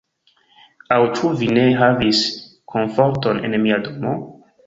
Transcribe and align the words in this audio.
Aŭ 0.95 0.97
ĉu 1.17 1.29
vi 1.41 1.49
ne 1.57 1.65
havis 1.81 2.23
komforton 2.75 3.45
en 3.49 3.57
mia 3.67 3.81
domo? 3.89 4.15